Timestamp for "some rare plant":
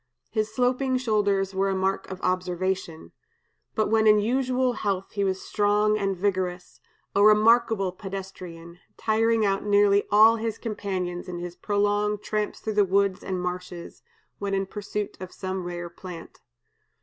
15.31-16.41